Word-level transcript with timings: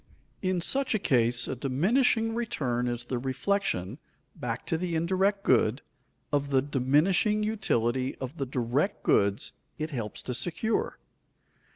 In 0.41 0.61
such 0.61 0.95
a 0.95 0.97
case 0.97 1.47
a 1.47 1.55
diminishing 1.55 2.33
return 2.33 2.87
is 2.87 3.03
the 3.05 3.19
reflection, 3.19 3.99
back 4.35 4.65
to 4.65 4.75
the 4.75 4.95
indirect 4.95 5.43
good, 5.43 5.83
of 6.33 6.49
the 6.49 6.59
diminishing 6.63 7.43
utility 7.43 8.15
of 8.15 8.37
the 8.37 8.47
direct 8.47 9.03
goods 9.03 9.51
it 9.77 9.91
helps 9.91 10.23
to 10.23 10.33
secure. 10.33 10.97